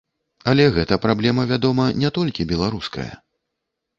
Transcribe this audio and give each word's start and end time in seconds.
Але 0.51 0.63
гэта 0.77 0.95
праблема, 1.03 1.43
вядома, 1.51 1.85
не 2.03 2.09
толькі 2.17 2.47
беларуская. 2.53 3.09